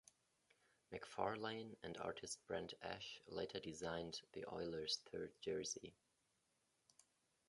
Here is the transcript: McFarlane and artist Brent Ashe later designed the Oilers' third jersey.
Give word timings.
McFarlane 0.91 1.75
and 1.83 1.95
artist 1.97 2.39
Brent 2.47 2.73
Ashe 2.81 3.21
later 3.27 3.59
designed 3.59 4.19
the 4.33 4.43
Oilers' 4.51 4.97
third 5.11 5.31
jersey. 5.41 5.93